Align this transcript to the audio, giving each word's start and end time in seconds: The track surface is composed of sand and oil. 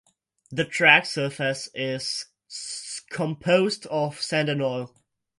The 0.49 0.65
track 0.65 1.05
surface 1.05 1.69
is 1.75 2.25
composed 3.11 3.85
of 3.85 4.19
sand 4.19 4.49
and 4.49 4.59
oil. 4.59 4.95